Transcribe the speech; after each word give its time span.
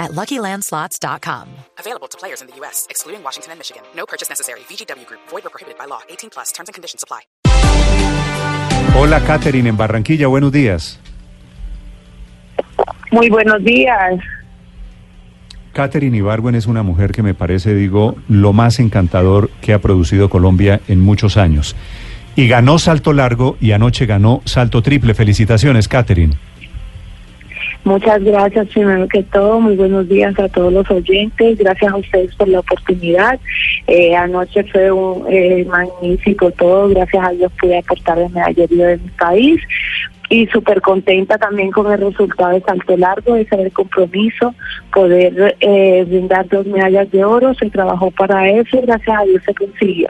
at 0.00 0.10
LuckyLandSlots.com. 0.12 1.48
Available 1.78 2.08
to 2.08 2.18
players 2.18 2.40
in 2.40 2.48
the 2.48 2.56
U.S., 2.56 2.86
excluding 2.90 3.22
Washington 3.22 3.52
and 3.52 3.60
Michigan. 3.60 3.82
No 3.94 4.06
purchase 4.06 4.28
necessary. 4.28 4.60
VGW 4.60 5.06
Group. 5.06 5.20
Void 5.28 5.46
or 5.46 5.50
prohibited 5.50 5.78
by 5.78 5.84
law. 5.86 6.00
18 6.08 6.30
plus. 6.30 6.50
Terms 6.50 6.68
and 6.68 6.74
conditions 6.74 7.04
apply. 7.04 7.20
Hola, 8.96 9.20
Katherine, 9.20 9.68
en 9.68 9.76
Barranquilla. 9.76 10.26
Buenos 10.26 10.50
días. 10.50 10.98
Muy 13.12 13.28
buenos 13.28 13.62
días. 13.62 14.20
Katherine 15.72 16.16
Ibargüen 16.16 16.54
es 16.56 16.66
una 16.66 16.82
mujer 16.82 17.12
que 17.12 17.22
me 17.22 17.34
parece, 17.34 17.74
digo, 17.74 18.16
lo 18.28 18.52
más 18.52 18.80
encantador 18.80 19.50
que 19.60 19.72
ha 19.72 19.78
producido 19.80 20.28
Colombia 20.28 20.80
en 20.88 21.00
muchos 21.00 21.36
años. 21.36 21.76
Y 22.36 22.48
ganó 22.48 22.78
salto 22.78 23.12
largo 23.12 23.56
y 23.60 23.72
anoche 23.72 24.06
ganó 24.06 24.42
salto 24.44 24.82
triple. 24.82 25.14
Felicitaciones, 25.14 25.88
Katherine. 25.88 26.36
Muchas 27.84 28.22
gracias, 28.22 28.68
primero 28.68 29.08
que 29.08 29.22
todo. 29.22 29.58
Muy 29.58 29.74
buenos 29.74 30.08
días 30.08 30.38
a 30.38 30.48
todos 30.48 30.72
los 30.72 30.90
oyentes. 30.90 31.58
Gracias 31.58 31.92
a 31.92 31.96
ustedes 31.96 32.34
por 32.34 32.48
la 32.48 32.60
oportunidad. 32.60 33.40
Eh, 33.86 34.14
anoche 34.14 34.64
fue 34.64 34.92
un 34.92 35.24
eh, 35.30 35.64
magnífico 35.64 36.50
todo. 36.50 36.88
Gracias 36.90 37.26
a 37.26 37.30
Dios 37.30 37.50
pude 37.58 37.78
aportar 37.78 38.18
el 38.18 38.30
medallería 38.30 38.88
de 38.88 38.98
mi 38.98 39.08
país. 39.10 39.60
Y 40.28 40.46
súper 40.48 40.80
contenta 40.80 41.38
también 41.38 41.72
con 41.72 41.90
el 41.90 42.00
resultado 42.00 42.52
de 42.52 42.60
salto 42.60 42.96
largo, 42.96 43.34
era 43.34 43.62
el 43.62 43.72
compromiso, 43.72 44.54
poder 44.92 45.56
eh, 45.58 46.04
brindar 46.06 46.46
dos 46.48 46.66
medallas 46.66 47.10
de 47.10 47.24
oro. 47.24 47.52
Se 47.54 47.68
trabajó 47.70 48.10
para 48.12 48.48
eso 48.48 48.78
y 48.78 48.82
gracias 48.82 49.18
a 49.18 49.24
Dios 49.24 49.42
se 49.44 49.54
consiguió. 49.54 50.08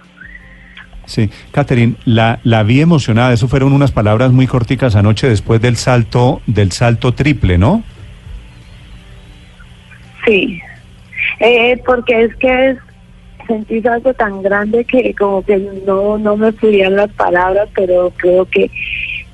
Sí, 1.10 1.28
Catherine, 1.50 1.94
la, 2.04 2.38
la 2.44 2.62
vi 2.62 2.80
emocionada. 2.80 3.32
Eso 3.32 3.48
fueron 3.48 3.72
unas 3.72 3.90
palabras 3.90 4.30
muy 4.30 4.46
corticas 4.46 4.94
anoche 4.94 5.28
después 5.28 5.60
del 5.60 5.74
salto, 5.74 6.40
del 6.46 6.70
salto 6.70 7.14
triple, 7.14 7.58
¿no? 7.58 7.82
Sí, 10.24 10.60
eh, 11.40 11.82
porque 11.84 12.22
es 12.22 12.36
que 12.36 12.70
es, 12.70 12.78
sentí 13.48 13.84
algo 13.88 14.14
tan 14.14 14.40
grande 14.40 14.84
que 14.84 15.12
como 15.16 15.42
que 15.42 15.58
no, 15.84 16.16
no 16.16 16.36
me 16.36 16.52
fluían 16.52 16.94
las 16.94 17.10
palabras, 17.10 17.68
pero 17.74 18.12
creo 18.16 18.44
que, 18.44 18.70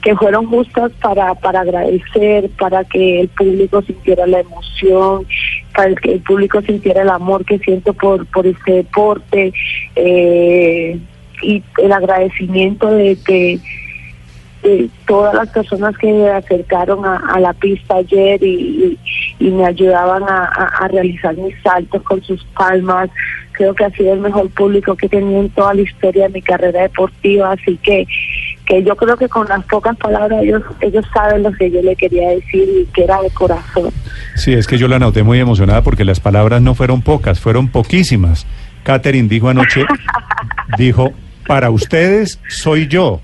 que 0.00 0.16
fueron 0.16 0.46
justas 0.46 0.92
para, 1.02 1.34
para 1.34 1.60
agradecer, 1.60 2.48
para 2.58 2.84
que 2.84 3.20
el 3.20 3.28
público 3.28 3.82
sintiera 3.82 4.26
la 4.26 4.40
emoción, 4.40 5.26
para 5.74 5.94
que 5.94 6.14
el 6.14 6.20
público 6.20 6.62
sintiera 6.62 7.02
el 7.02 7.10
amor 7.10 7.44
que 7.44 7.58
siento 7.58 7.92
por, 7.92 8.24
por 8.28 8.46
este 8.46 8.72
deporte. 8.72 9.52
Eh, 9.94 10.98
y 11.42 11.62
el 11.78 11.92
agradecimiento 11.92 12.90
de 12.90 13.16
que 13.24 13.60
de 14.62 14.90
todas 15.06 15.34
las 15.34 15.48
personas 15.50 15.96
que 15.96 16.12
me 16.12 16.28
acercaron 16.28 17.04
a, 17.04 17.38
la 17.38 17.52
pista 17.52 17.96
ayer 17.96 18.42
y, 18.42 18.98
me 19.38 19.64
ayudaban 19.64 20.24
a, 20.24 20.88
realizar 20.90 21.36
mis 21.36 21.54
saltos 21.62 22.02
con 22.02 22.22
sus 22.22 22.44
palmas. 22.56 23.08
Creo 23.52 23.74
que 23.74 23.84
ha 23.84 23.90
sido 23.90 24.12
el 24.12 24.20
mejor 24.20 24.50
público 24.50 24.96
que 24.96 25.06
he 25.06 25.08
tenido 25.08 25.40
en 25.40 25.50
toda 25.50 25.72
la 25.72 25.82
historia 25.82 26.24
de 26.24 26.30
mi 26.30 26.42
carrera 26.42 26.82
deportiva, 26.82 27.52
así 27.52 27.78
que 27.82 28.06
que 28.66 28.82
yo 28.82 28.96
creo 28.96 29.16
que 29.16 29.28
con 29.28 29.48
las 29.48 29.64
pocas 29.66 29.96
palabras 29.96 30.42
ellos 30.42 30.60
ellos 30.80 31.04
saben 31.14 31.44
lo 31.44 31.52
que 31.52 31.70
yo 31.70 31.80
le 31.82 31.94
quería 31.94 32.30
decir 32.30 32.68
y 32.68 32.84
que 32.92 33.04
era 33.04 33.22
de 33.22 33.30
corazón. 33.30 33.90
Sí, 34.34 34.52
es 34.52 34.66
que 34.66 34.76
yo 34.76 34.88
la 34.88 34.98
noté 34.98 35.22
muy 35.22 35.38
emocionada 35.38 35.82
porque 35.82 36.04
las 36.04 36.18
palabras 36.18 36.60
no 36.60 36.74
fueron 36.74 37.00
pocas, 37.00 37.38
fueron 37.38 37.68
poquísimas. 37.68 38.44
Catherine 38.82 39.28
dijo 39.28 39.48
anoche, 39.48 39.84
dijo, 40.78 41.12
para 41.46 41.70
ustedes 41.70 42.40
soy 42.48 42.86
yo. 42.88 43.20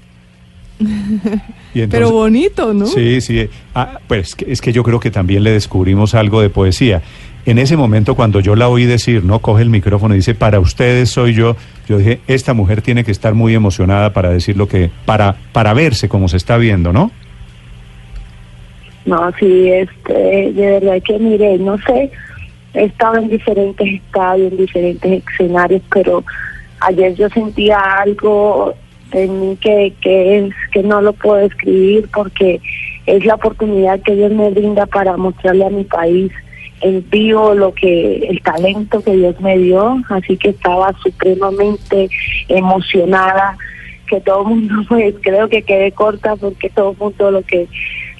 Pero 1.90 2.10
bonito, 2.10 2.74
¿no? 2.74 2.86
Sí, 2.86 3.20
sí. 3.20 3.48
Ah, 3.74 3.98
pues 4.06 4.36
es 4.46 4.60
que 4.60 4.72
yo 4.72 4.82
creo 4.82 5.00
que 5.00 5.10
también 5.10 5.42
le 5.42 5.52
descubrimos 5.52 6.14
algo 6.14 6.40
de 6.40 6.50
poesía. 6.50 7.02
En 7.44 7.58
ese 7.58 7.76
momento, 7.76 8.14
cuando 8.14 8.40
yo 8.40 8.54
la 8.54 8.68
oí 8.68 8.84
decir, 8.84 9.24
¿no? 9.24 9.40
Coge 9.40 9.62
el 9.62 9.70
micrófono 9.70 10.14
y 10.14 10.18
dice, 10.18 10.34
para 10.34 10.60
ustedes 10.60 11.10
soy 11.10 11.34
yo, 11.34 11.56
yo 11.88 11.98
dije, 11.98 12.20
esta 12.28 12.54
mujer 12.54 12.82
tiene 12.82 13.02
que 13.04 13.10
estar 13.10 13.34
muy 13.34 13.54
emocionada 13.54 14.12
para 14.12 14.30
decir 14.30 14.56
lo 14.56 14.68
que, 14.68 14.90
para, 15.04 15.36
para 15.52 15.74
verse 15.74 16.08
como 16.08 16.28
se 16.28 16.36
está 16.36 16.56
viendo, 16.56 16.92
¿no? 16.92 17.10
No, 19.04 19.32
sí, 19.40 19.68
este, 19.68 20.52
de 20.52 20.80
verdad 20.80 21.02
que 21.04 21.18
mire, 21.18 21.58
no 21.58 21.76
sé, 21.78 22.12
he 22.74 22.84
estado 22.84 23.16
en 23.16 23.28
diferentes 23.28 23.94
estadios, 23.94 24.52
en 24.52 24.58
diferentes 24.58 25.22
escenarios, 25.32 25.82
pero 25.92 26.24
ayer 26.84 27.14
yo 27.14 27.28
sentía 27.30 27.78
algo 27.78 28.74
en 29.12 29.40
mí 29.40 29.56
que, 29.56 29.92
que 30.00 30.38
es 30.38 30.54
que 30.72 30.82
no 30.82 31.00
lo 31.00 31.12
puedo 31.12 31.40
escribir 31.40 32.08
porque 32.12 32.60
es 33.06 33.24
la 33.24 33.34
oportunidad 33.34 34.00
que 34.00 34.14
Dios 34.14 34.32
me 34.32 34.50
brinda 34.50 34.86
para 34.86 35.16
mostrarle 35.16 35.66
a 35.66 35.70
mi 35.70 35.84
país 35.84 36.32
en 36.80 37.08
vivo 37.10 37.54
lo 37.54 37.72
que 37.72 38.26
el 38.28 38.42
talento 38.42 39.02
que 39.02 39.14
Dios 39.14 39.40
me 39.40 39.56
dio, 39.58 40.02
así 40.08 40.36
que 40.36 40.50
estaba 40.50 40.92
supremamente 41.02 42.08
emocionada 42.48 43.56
que 44.08 44.20
todo 44.20 44.42
el 44.42 44.48
mundo 44.48 44.74
pues 44.88 45.14
creo 45.22 45.48
que 45.48 45.62
quedé 45.62 45.92
corta 45.92 46.36
porque 46.36 46.68
todo 46.68 46.90
el 46.92 46.98
mundo 46.98 47.30
lo 47.30 47.42
que 47.42 47.68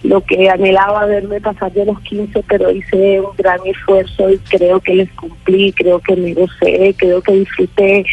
lo 0.02 0.20
que 0.22 0.48
anhelaba 0.50 1.06
verme 1.06 1.40
pasar 1.40 1.72
de 1.72 1.84
los 1.84 2.00
15, 2.00 2.42
pero 2.48 2.70
hice 2.70 3.20
un 3.20 3.36
gran 3.36 3.60
esfuerzo 3.64 4.30
y 4.30 4.38
creo 4.38 4.80
que 4.80 4.94
les 4.94 5.12
cumplí, 5.12 5.72
creo 5.72 6.00
que 6.00 6.16
me 6.16 6.34
gocé, 6.34 6.94
creo 6.98 7.22
que 7.22 7.32
disfruté, 7.32 8.04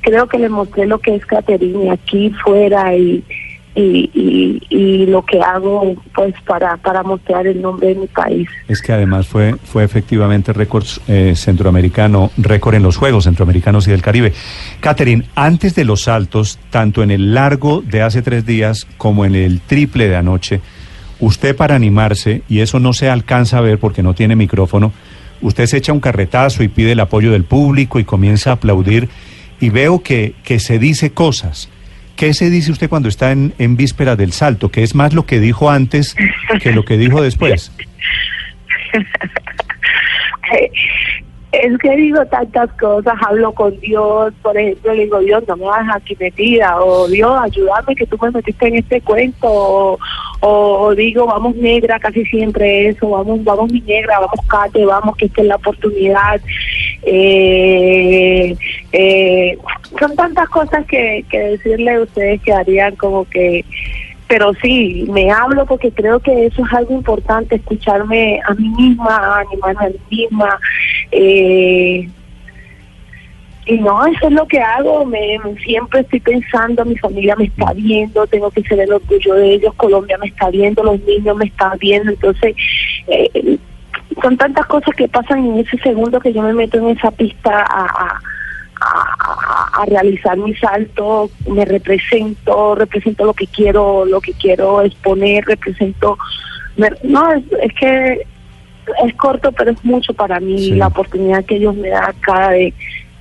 creo 0.00 0.26
que 0.26 0.38
les 0.38 0.50
mostré 0.50 0.86
lo 0.86 0.98
que 0.98 1.14
es 1.14 1.26
Caterina 1.26 1.92
aquí 1.92 2.30
fuera 2.42 2.96
y, 2.96 3.22
y, 3.74 4.62
y, 4.70 5.06
lo 5.06 5.24
que 5.24 5.38
hago 5.40 5.94
pues 6.14 6.34
para, 6.46 6.78
para 6.78 7.02
mostrar 7.02 7.46
el 7.46 7.60
nombre 7.60 7.88
de 7.88 7.96
mi 7.96 8.06
país. 8.06 8.48
Es 8.68 8.80
que 8.80 8.92
además 8.92 9.26
fue, 9.26 9.54
fue 9.64 9.84
efectivamente 9.84 10.54
récord 10.54 10.86
eh, 11.08 11.34
centroamericano, 11.36 12.30
récord 12.38 12.76
en 12.76 12.82
los 12.82 12.96
Juegos 12.96 13.24
Centroamericanos 13.24 13.86
y 13.86 13.90
del 13.90 14.00
Caribe. 14.00 14.32
Catherine, 14.80 15.24
antes 15.34 15.74
de 15.74 15.84
los 15.84 16.04
saltos, 16.04 16.58
tanto 16.70 17.02
en 17.02 17.10
el 17.10 17.34
largo 17.34 17.82
de 17.82 18.00
hace 18.00 18.22
tres 18.22 18.46
días 18.46 18.86
como 18.96 19.26
en 19.26 19.34
el 19.34 19.60
triple 19.60 20.08
de 20.08 20.16
anoche, 20.16 20.62
usted 21.20 21.56
para 21.56 21.74
animarse, 21.74 22.42
y 22.48 22.60
eso 22.60 22.80
no 22.80 22.92
se 22.92 23.08
alcanza 23.08 23.58
a 23.58 23.62
ver 23.62 23.78
porque 23.78 24.02
no 24.02 24.14
tiene 24.14 24.36
micrófono, 24.36 24.92
usted 25.40 25.66
se 25.66 25.78
echa 25.78 25.92
un 25.92 26.00
carretazo 26.00 26.62
y 26.62 26.68
pide 26.68 26.92
el 26.92 27.00
apoyo 27.00 27.32
del 27.32 27.44
público 27.44 27.98
y 27.98 28.04
comienza 28.04 28.50
a 28.50 28.54
aplaudir 28.54 29.08
y 29.60 29.70
veo 29.70 30.02
que, 30.02 30.34
que 30.44 30.58
se 30.58 30.78
dice 30.78 31.12
cosas. 31.12 31.68
¿Qué 32.16 32.32
se 32.32 32.48
dice 32.48 32.72
usted 32.72 32.88
cuando 32.88 33.08
está 33.08 33.30
en, 33.32 33.52
en 33.58 33.76
víspera 33.76 34.16
del 34.16 34.32
salto? 34.32 34.70
¿Qué 34.70 34.82
es 34.82 34.94
más 34.94 35.12
lo 35.12 35.26
que 35.26 35.38
dijo 35.38 35.70
antes 35.70 36.16
que 36.62 36.72
lo 36.72 36.84
que 36.84 36.96
dijo 36.96 37.20
después? 37.20 37.70
es 41.52 41.78
que 41.78 41.96
digo 41.96 42.24
tantas 42.26 42.70
cosas, 42.72 43.14
hablo 43.26 43.52
con 43.52 43.78
Dios, 43.80 44.32
por 44.42 44.56
ejemplo, 44.56 44.92
le 44.94 45.04
digo, 45.04 45.18
Dios, 45.20 45.44
no 45.48 45.56
me 45.56 45.64
vas 45.64 45.86
aquí 45.94 46.16
metida, 46.18 46.80
o 46.80 47.08
Dios, 47.08 47.32
ayúdame 47.40 47.94
que 47.94 48.06
tú 48.06 48.18
me 48.20 48.30
metiste 48.30 48.68
en 48.68 48.76
este 48.76 49.00
cuento, 49.00 49.48
o, 49.48 49.98
digo, 50.96 51.26
vamos 51.26 51.56
negra, 51.56 51.98
casi 51.98 52.24
siempre 52.26 52.88
eso, 52.88 53.10
vamos, 53.10 53.42
vamos 53.44 53.72
mi 53.72 53.80
negra, 53.80 54.20
vamos 54.20 54.46
Cate, 54.46 54.84
vamos, 54.84 55.16
que 55.16 55.26
esta 55.26 55.42
es 55.42 55.48
la 55.48 55.56
oportunidad. 55.56 56.40
Eh, 57.02 58.56
eh, 58.92 59.58
son 59.98 60.16
tantas 60.16 60.48
cosas 60.48 60.84
que, 60.86 61.24
que 61.30 61.38
decirle 61.38 61.94
a 61.94 62.00
ustedes 62.00 62.42
que 62.42 62.52
harían 62.52 62.96
como 62.96 63.24
que 63.26 63.64
pero 64.28 64.52
sí, 64.54 65.06
me 65.08 65.30
hablo 65.30 65.66
porque 65.66 65.92
creo 65.92 66.18
que 66.18 66.46
eso 66.46 66.64
es 66.64 66.72
algo 66.72 66.94
importante, 66.94 67.56
escucharme 67.56 68.40
a 68.46 68.54
mí 68.54 68.68
misma, 68.70 69.40
animarme 69.40 69.86
a 69.86 69.88
mí 69.90 70.00
misma, 70.10 70.58
eh, 71.12 72.08
y 73.66 73.78
no, 73.78 74.06
eso 74.06 74.28
es 74.28 74.32
lo 74.32 74.46
que 74.46 74.60
hago, 74.60 75.04
me, 75.04 75.38
siempre 75.64 76.00
estoy 76.00 76.20
pensando, 76.20 76.84
mi 76.84 76.96
familia 76.96 77.34
me 77.34 77.46
está 77.46 77.72
viendo, 77.72 78.24
tengo 78.28 78.48
que 78.52 78.62
ser 78.62 78.78
el 78.78 78.92
orgullo 78.92 79.34
de 79.34 79.54
ellos, 79.54 79.74
Colombia 79.74 80.16
me 80.18 80.28
está 80.28 80.50
viendo, 80.50 80.84
los 80.84 81.00
niños 81.00 81.36
me 81.36 81.46
están 81.46 81.76
viendo, 81.78 82.12
entonces 82.12 82.54
eh, 83.08 83.58
son 84.22 84.36
tantas 84.36 84.66
cosas 84.66 84.94
que 84.94 85.08
pasan 85.08 85.44
en 85.44 85.58
ese 85.58 85.76
segundo 85.78 86.20
que 86.20 86.32
yo 86.32 86.42
me 86.42 86.52
meto 86.52 86.78
en 86.78 86.96
esa 86.96 87.10
pista 87.10 87.66
a, 87.68 88.20
a, 88.80 89.84
realizar 89.86 90.36
mi 90.36 90.54
salto, 90.54 91.28
me 91.48 91.64
represento, 91.64 92.76
represento 92.76 93.24
lo 93.24 93.34
que 93.34 93.48
quiero, 93.48 94.04
lo 94.04 94.20
que 94.20 94.32
quiero 94.34 94.82
exponer, 94.82 95.44
represento, 95.44 96.16
no, 97.02 97.32
es, 97.32 97.42
es 97.62 97.72
que 97.74 98.26
es 99.04 99.14
corto, 99.14 99.50
pero 99.50 99.72
es 99.72 99.84
mucho 99.84 100.14
para 100.14 100.38
mí 100.38 100.70
la 100.70 100.86
oportunidad 100.86 101.44
que 101.44 101.58
Dios 101.58 101.74
me 101.74 101.88
da 101.88 102.14
cada 102.20 102.50
vez 102.50 102.72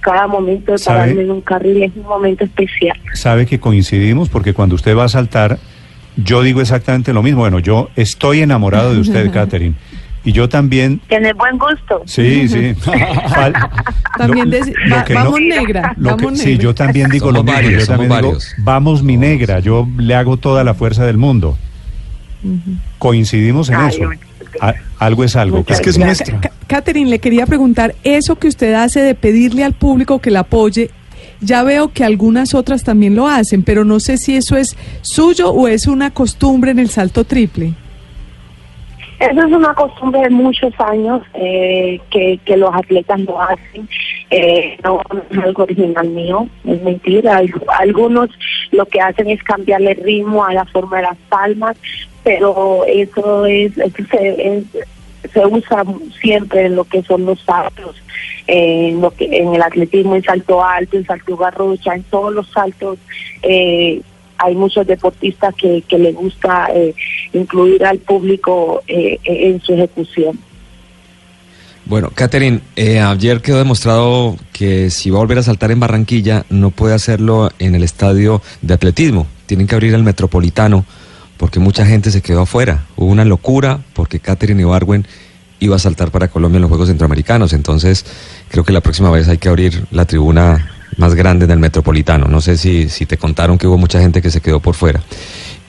cada 0.06 0.28
momento 0.28 0.72
de 0.74 0.78
¿Sabe? 0.78 1.00
pararme 1.00 1.22
en 1.24 1.31
un 1.31 1.42
carril 1.42 1.81
es 1.84 1.92
un 1.96 2.04
momento 2.04 2.44
especial. 2.44 2.96
Sabe 3.13 3.46
que 3.48 3.60
coincidimos 3.60 4.30
porque 4.30 4.54
cuando 4.54 4.75
usted 4.75 4.96
va 4.96 5.06
a 5.06 5.10
saltar, 5.10 5.57
yo 6.16 6.44
digo 6.44 6.62
exactamente 6.62 7.12
lo 7.12 7.24
mismo. 7.24 7.40
Bueno, 7.40 7.57
yo 7.60 7.90
estoy 7.96 8.42
enamorado 8.42 8.94
de 8.94 9.00
usted, 9.00 9.31
Catherine. 9.34 9.74
Y 10.24 10.31
yo 10.31 10.48
también 10.50 11.00
Tiene 11.07 11.34
buen 11.34 11.57
gusto. 11.57 12.02
Sí, 12.06 12.48
sí. 12.48 12.74
Fal- 12.81 13.54
También 14.18 14.52
va- 14.92 15.04
que 15.04 15.13
vamos 15.13 15.40
negra, 15.40 15.94
lo 15.98 16.16
que- 16.18 16.25
vamos 16.25 16.40
sí, 16.40 16.46
negra. 16.52 16.63
yo 16.63 16.75
también 16.75 17.10
digo 17.12 17.28
Somos 17.28 17.38
lo 17.40 17.44
mismo. 17.44 17.56
varios, 17.62 17.88
yo 17.88 17.96
también 17.96 18.12
digo, 18.22 18.38
vamos 18.60 19.04
mi 19.04 19.18
negra, 19.18 19.60
yo 19.60 19.88
le 19.98 20.16
hago 20.16 20.38
toda 20.38 20.63
la 20.63 20.74
fuerza 20.74 21.06
del 21.06 21.18
mundo. 21.18 21.57
Coincidimos 23.00 23.69
en 23.69 23.75
Ay, 23.75 23.90
eso. 23.90 24.06
bueno. 24.06 24.22
A- 24.60 24.74
algo 25.00 25.24
es 25.24 25.36
algo. 25.36 25.57
Muchas 25.57 25.80
Es 25.80 25.84
que 25.84 25.90
es 25.90 25.98
Catherine, 26.68 27.10
le 27.10 27.19
quería 27.19 27.46
preguntar, 27.46 27.96
eso 28.04 28.38
que 28.38 28.48
usted 28.48 28.74
hace 28.74 29.02
de 29.02 29.13
pedirle 29.16 29.63
al 29.63 29.74
público 29.74 30.19
que 30.19 30.31
la 30.31 30.42
apoye, 30.42 30.90
ya 31.42 31.63
veo 31.63 31.92
que 31.94 32.04
algunas 32.04 32.54
otras 32.54 32.84
también 32.84 33.16
lo 33.16 33.28
hacen, 33.28 33.63
pero 33.63 33.86
no 33.86 34.00
sé 34.00 34.18
si 34.18 34.36
eso 34.36 34.57
es 34.57 34.75
suyo 35.02 35.52
o 35.52 35.68
es 35.68 35.86
una 35.88 36.12
costumbre 36.12 36.72
en 36.72 36.80
el 36.80 36.90
salto 36.90 37.24
triple. 37.24 37.74
Eso 39.20 39.40
es 39.46 39.54
una 39.54 39.74
costumbre 39.74 40.22
de 40.22 40.30
muchos 40.30 40.74
años 40.80 41.22
eh, 41.36 42.00
que, 42.12 42.38
que 42.44 42.58
los 42.58 42.74
atletas 42.74 43.20
lo 43.22 43.42
hacen. 43.42 43.88
Eh, 44.30 44.78
no 44.84 45.00
es 45.32 45.38
algo 45.40 45.64
original 45.64 46.08
mío, 46.10 46.48
es 46.66 46.82
mentira. 46.82 47.38
Al- 47.38 47.54
Algunos 47.80 48.30
lo 48.72 48.86
que 48.86 49.00
hacen 49.00 49.30
es 49.30 49.42
cambiarle 49.44 49.94
ritmo 49.94 50.44
a 50.44 50.54
la 50.54 50.66
forma 50.66 50.98
de 50.98 51.04
las 51.04 51.18
palmas, 51.30 51.78
pero 52.24 52.84
eso 52.86 53.46
es, 53.46 53.78
eso 53.78 54.04
se, 54.12 54.58
es- 54.58 54.88
se 55.32 55.46
usa 55.46 55.84
siempre 56.22 56.66
en 56.66 56.76
lo 56.76 56.84
que 56.84 57.02
son 57.02 57.26
los 57.26 57.40
saltos, 57.42 57.96
en 58.48 59.02
lo 59.02 59.10
que 59.12 59.26
en 59.26 59.56
el 59.56 59.62
atletismo, 59.62 60.16
en 60.16 60.24
salto 60.24 60.64
alto, 60.64 60.98
en 60.98 61.06
salto 61.06 61.36
garrocha, 61.38 61.96
en 61.96 62.04
todos 62.04 62.34
los 62.34 62.48
saltos. 62.52 63.00
Eh, 63.42 64.02
hay 64.38 64.56
muchos 64.56 64.86
deportistas 64.88 65.54
que, 65.56 65.84
que 65.88 66.12
gusta 66.12 66.68
eh, 66.74 66.94
incluir 67.34 67.86
al 67.86 68.00
público 68.00 68.84
eh, 68.88 69.20
eh, 69.24 69.50
en 69.50 69.62
su 69.62 69.74
ejecución. 69.74 70.40
Bueno, 71.86 72.10
Catherine, 72.14 72.62
eh, 72.76 73.00
ayer 73.00 73.42
quedó 73.42 73.60
demostrado 73.60 74.38
que 74.52 74.90
si 74.90 75.12
va 75.12 75.18
a 75.18 75.22
volver 75.22 75.38
a 75.38 75.44
saltar 75.44 75.70
en 75.70 75.80
Barranquilla, 75.80 76.44
no 76.50 76.72
puede 76.72 76.96
hacerlo 76.96 77.52
en 77.60 77.76
el 77.76 77.84
estadio 77.84 78.42
de 78.64 78.74
atletismo. 78.74 79.28
Tienen 79.46 79.68
que 79.68 79.76
abrir 79.76 79.94
el 79.94 80.02
metropolitano 80.02 80.84
porque 81.38 81.60
mucha 81.60 81.86
gente 81.86 82.10
se 82.10 82.24
quedó 82.24 82.42
afuera. 82.42 82.86
Hubo 82.96 83.12
una 83.12 83.24
locura 83.24 83.81
porque 83.94 84.20
Catherine 84.20 84.62
Ibarwen 84.62 85.06
iba 85.60 85.76
a 85.76 85.80
saltar 85.80 86.10
para 86.10 86.28
Colombia 86.28 86.58
en 86.58 86.64
los 86.64 86.70
Juegos 86.70 86.88
Centroamericanos. 86.88 87.54
Entonces, 87.54 88.04
creo 88.50 88.64
que 88.64 88.74
la 88.74 88.81
próxima 88.81 89.12
vez 89.12 89.28
hay 89.28 89.38
que 89.38 89.50
abrir 89.50 89.86
la 89.92 90.06
tribuna 90.06 90.75
más 90.97 91.15
grande 91.15 91.45
en 91.45 91.51
el 91.51 91.59
metropolitano. 91.59 92.27
No 92.27 92.42
sé 92.42 92.57
si, 92.57 92.89
si 92.89 93.06
te 93.06 93.18
contaron 93.18 93.57
que 93.57 93.68
hubo 93.68 93.77
mucha 93.77 94.00
gente 94.00 94.21
que 94.21 94.31
se 94.31 94.42
quedó 94.42 94.59
por 94.59 94.75
fuera. 94.75 95.01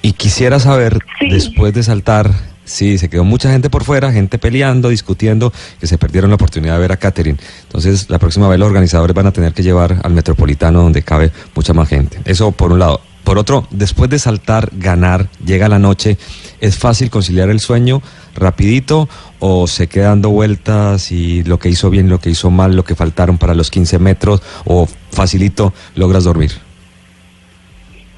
Y 0.03 0.13
quisiera 0.13 0.59
saber, 0.61 0.99
Sí. 1.19 1.29
después 1.31 1.75
de 1.75 1.83
saltar, 1.83 2.31
sí, 2.65 2.99
se 2.99 3.09
quedó 3.09 3.25
mucha 3.25 3.51
gente 3.51 3.71
por 3.71 3.85
fuera, 3.85 4.13
gente 4.13 4.39
peleando, 4.39 4.89
discutiendo, 4.89 5.53
que 5.81 5.87
se 5.87 5.99
perdieron 5.99 6.31
la 6.31 6.37
oportunidad 6.37 6.75
de 6.75 6.81
ver 6.81 6.93
a 6.93 6.97
Catherine. 6.97 7.39
Entonces, 7.65 8.09
la 8.11 8.19
próxima 8.19 8.49
vez 8.49 8.59
los 8.59 8.67
organizadores 8.69 9.15
van 9.15 9.27
a 9.27 9.33
tener 9.33 9.53
que 9.53 9.63
llevar 9.63 10.01
al 10.03 10.13
Metropolitano 10.13 10.83
donde 10.83 11.03
cabe 11.03 11.33
mucha 11.55 11.73
más 11.73 11.89
gente. 11.89 12.19
Eso 12.25 12.53
por 12.53 12.73
un 12.73 12.79
lado. 12.79 13.01
Por 13.27 13.39
otro, 13.39 13.67
después 13.73 14.09
de 14.09 14.21
saltar, 14.21 14.69
ganar, 14.73 15.27
llega 15.45 15.69
la 15.69 15.81
noche, 15.81 16.17
¿es 16.61 16.79
fácil 16.79 17.11
conciliar 17.11 17.51
el 17.51 17.59
sueño 17.59 18.01
rapidito 18.37 19.09
o 19.41 19.67
se 19.67 19.89
queda 19.89 20.11
dando 20.11 20.31
vueltas 20.31 21.11
y 21.11 21.43
lo 21.43 21.59
que 21.59 21.69
hizo 21.69 21.91
bien, 21.91 22.09
lo 22.09 22.21
que 22.21 22.31
hizo 22.31 22.53
mal, 22.53 22.77
lo 22.77 22.85
que 22.85 22.95
faltaron 22.95 23.37
para 23.37 23.57
los 23.57 23.69
15 23.73 23.99
metros 23.99 24.43
o 24.65 24.87
facilito 25.11 25.75
logras 25.97 26.23
dormir? 26.23 26.53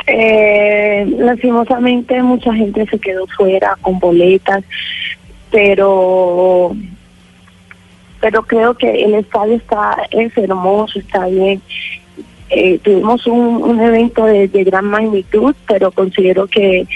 Eh, 0.07 1.07
lastimosamente 1.17 2.23
mucha 2.23 2.53
gente 2.53 2.85
se 2.85 2.99
quedó 2.99 3.27
fuera 3.29 3.79
con 3.81 3.99
boletas, 3.99 4.63
pero 5.51 6.77
pero 8.21 8.43
creo 8.43 8.75
que 8.75 9.05
el 9.05 9.15
estadio 9.15 9.55
está 9.55 9.97
es 10.11 10.37
hermoso, 10.37 10.99
está 10.99 11.27
bien. 11.29 11.63
Eh, 12.51 12.79
tuvimos 12.83 13.27
un, 13.27 13.81
evento 13.81 14.25
de, 14.25 14.49
gran 14.65 14.87
magnitud, 14.87 15.55
pero 15.67 15.91
considero 15.91 16.47
que 16.47 16.87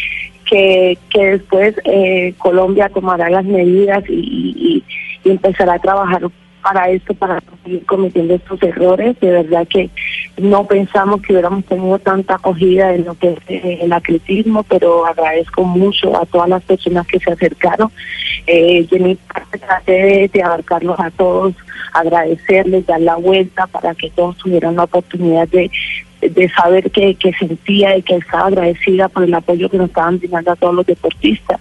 que, 0.53 0.99
después 1.15 1.75
eh, 1.85 2.35
Colombia 2.39 2.89
tomará 2.89 3.31
las 3.31 3.45
medidas 3.45 4.05
y, 4.09 4.85
empezará 5.25 5.75
a 5.75 5.79
trabajar 5.79 6.23
para 6.63 6.91
esto, 6.91 7.15
para 7.15 7.35
no 7.35 7.53
seguir 7.63 7.87
cometiendo 7.87 8.35
estos 8.35 8.61
errores. 8.63 9.19
De 9.21 9.31
verdad 9.31 9.67
que 9.69 9.89
no 10.37 10.67
pensamos 10.67 11.23
que 11.23 11.33
hubiéramos 11.33 11.65
tenido 11.65 11.99
tanta 12.01 12.35
acogida 12.35 12.93
en 12.93 13.05
lo 13.05 13.15
que 13.15 13.31
es 13.31 13.39
eh, 13.49 13.79
el 13.83 13.93
atletismo, 13.93 14.65
pero 14.65 15.07
agradezco 15.07 15.63
mucho 15.65 16.21
a 16.21 16.27
todas 16.27 16.49
las 16.49 16.63
personas 16.65 17.07
que 17.07 17.21
se 17.21 17.33
acercaron. 17.33 17.91
Eh, 18.47 18.87
de 18.91 18.99
mi 18.99 19.15
parte 19.15 19.59
traté 19.59 20.29
de 20.33 20.43
abarcarlos 20.43 20.99
a 20.99 21.11
todos, 21.13 21.55
agradecerles, 21.93 22.87
dar 22.87 23.01
la 23.01 23.17
vuelta 23.17 23.67
para 23.67 23.95
que 23.95 24.11
todos 24.11 24.37
tuvieran 24.39 24.77
la 24.77 24.85
oportunidad 24.85 25.49
de, 25.49 25.71
de 26.21 26.49
saber 26.51 26.91
que, 26.91 27.15
que 27.15 27.33
sentía 27.35 27.97
y 27.97 28.03
que 28.03 28.17
estaba 28.17 28.47
agradecida 28.47 29.09
por 29.09 29.25
el 29.25 29.35
apoyo 29.35 29.69
que 29.69 29.79
nos 29.79 29.89
estaban 29.89 30.19
brindando 30.19 30.53
a 30.53 30.57
todos 30.57 30.75
los 30.75 30.87
deportistas. 30.87 31.61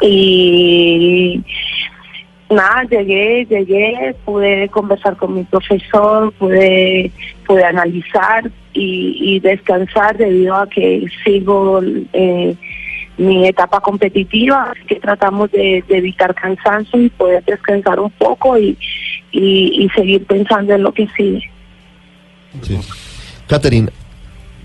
Y 0.00 1.42
nada, 2.50 2.84
llegué, 2.84 3.46
llegué, 3.46 4.14
pude 4.24 4.68
conversar 4.68 5.16
con 5.16 5.34
mi 5.34 5.44
profesor, 5.44 6.32
pude, 6.32 7.10
pude 7.46 7.64
analizar 7.64 8.50
y, 8.72 9.16
y 9.20 9.40
descansar 9.40 10.16
debido 10.16 10.54
a 10.54 10.68
que 10.68 11.04
sigo 11.24 11.80
eh, 12.12 12.54
mi 13.18 13.46
etapa 13.46 13.80
competitiva, 13.80 14.70
así 14.70 14.86
que 14.86 14.96
tratamos 14.96 15.50
de, 15.50 15.84
evitar 15.88 16.34
cansancio 16.34 17.00
y 17.00 17.10
poder 17.10 17.44
descansar 17.44 17.98
un 18.00 18.10
poco 18.10 18.56
y, 18.56 18.78
y, 19.32 19.84
y 19.84 19.88
seguir 19.90 20.24
pensando 20.24 20.72
en 20.72 20.82
lo 20.84 20.92
que 20.92 21.08
sigue. 21.16 21.50
Sí. 22.62 22.78
Catherine, 23.48 23.90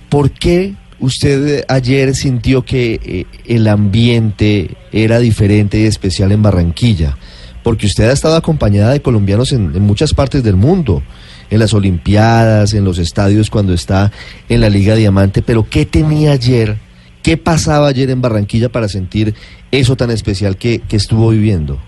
¿por 0.09 0.31
qué 0.31 0.73
usted 0.99 1.65
ayer 1.67 2.15
sintió 2.15 2.63
que 2.63 2.99
eh, 3.03 3.25
el 3.45 3.67
ambiente 3.67 4.71
era 4.91 5.19
diferente 5.19 5.79
y 5.79 5.85
especial 5.85 6.31
en 6.31 6.43
Barranquilla? 6.43 7.17
Porque 7.63 7.87
usted 7.87 8.09
ha 8.09 8.13
estado 8.13 8.35
acompañada 8.35 8.91
de 8.91 9.01
colombianos 9.01 9.51
en, 9.51 9.75
en 9.75 9.81
muchas 9.81 10.13
partes 10.13 10.43
del 10.43 10.57
mundo, 10.57 11.01
en 11.49 11.59
las 11.59 11.73
Olimpiadas, 11.73 12.73
en 12.73 12.83
los 12.83 12.99
estadios 12.99 13.49
cuando 13.49 13.73
está 13.73 14.11
en 14.49 14.61
la 14.61 14.69
Liga 14.69 14.95
Diamante, 14.95 15.41
pero 15.41 15.67
¿qué 15.69 15.85
tenía 15.85 16.33
ayer? 16.33 16.77
¿Qué 17.23 17.37
pasaba 17.37 17.87
ayer 17.87 18.09
en 18.09 18.21
Barranquilla 18.21 18.69
para 18.69 18.87
sentir 18.89 19.33
eso 19.71 19.95
tan 19.95 20.11
especial 20.11 20.57
que, 20.57 20.79
que 20.79 20.97
estuvo 20.97 21.29
viviendo? 21.29 21.79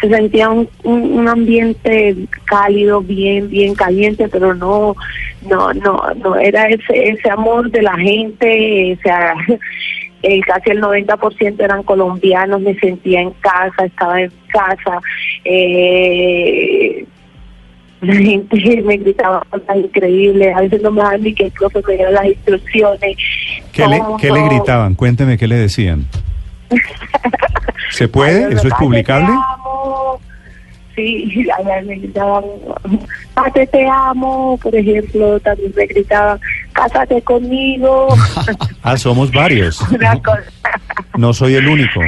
se 0.00 0.08
sentía 0.10 0.50
un, 0.50 0.68
un, 0.84 1.26
ambiente 1.26 2.14
cálido, 2.44 3.00
bien, 3.00 3.48
bien 3.48 3.74
caliente, 3.74 4.28
pero 4.28 4.54
no, 4.54 4.94
no, 5.48 5.72
no, 5.72 6.02
no 6.22 6.36
era 6.36 6.68
ese, 6.68 7.08
ese 7.08 7.30
amor 7.30 7.70
de 7.70 7.82
la 7.82 7.96
gente, 7.96 8.96
o 8.98 9.02
sea, 9.02 9.34
eh, 10.22 10.40
casi 10.40 10.70
el 10.70 10.82
90% 10.82 11.60
eran 11.60 11.82
colombianos, 11.82 12.60
me 12.60 12.78
sentía 12.78 13.22
en 13.22 13.30
casa, 13.40 13.86
estaba 13.86 14.20
en 14.20 14.32
casa, 14.48 15.00
eh, 15.44 17.06
la 18.00 18.14
gente 18.14 18.82
me 18.84 18.96
gritaba 18.98 19.42
cosas 19.50 19.76
increíbles, 19.76 20.54
a 20.54 20.60
veces 20.60 20.82
no 20.82 20.90
me 20.90 21.02
daban 21.02 21.22
ni 21.22 21.34
que 21.34 21.44
el 21.44 21.52
profe 21.52 21.80
me 21.86 22.10
las 22.10 22.26
instrucciones. 22.26 23.16
¿Qué 23.76 23.86
le, 23.86 24.02
qué 24.18 24.30
le 24.32 24.42
gritaban? 24.42 24.94
Cuénteme 24.94 25.36
qué 25.36 25.46
le 25.46 25.56
decían. 25.56 26.06
¿Se 27.90 28.08
puede? 28.08 28.46
Ay, 28.46 28.54
¿Eso 28.54 28.68
es 28.68 28.74
publicable? 28.74 29.26
te 29.26 29.32
amo. 29.32 30.20
Sí, 30.94 31.46
me 31.84 31.94
gritaban, 31.96 32.44
Pate, 33.34 33.66
te 33.66 33.86
amo, 33.86 34.58
por 34.62 34.74
ejemplo, 34.74 35.38
también 35.40 35.74
me 35.76 35.86
gritaban, 35.86 36.40
cásate 36.72 37.20
conmigo, 37.20 38.08
Ah, 38.82 38.96
somos 38.96 39.30
varios. 39.30 39.78
una 39.90 40.14
cosa. 40.22 40.44
No 41.18 41.34
soy 41.34 41.56
el 41.56 41.68
único. 41.68 42.00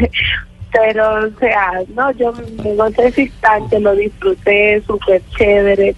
Pero, 0.72 1.26
o 1.26 1.38
sea, 1.38 1.72
no, 1.94 2.10
yo 2.12 2.32
me 2.62 2.74
gocé 2.76 3.08
ese 3.08 3.22
instante, 3.22 3.78
lo 3.78 3.94
disfruté, 3.94 4.82
súper 4.86 5.20
chévere. 5.36 5.94